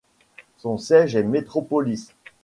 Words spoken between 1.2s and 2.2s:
Metropolis.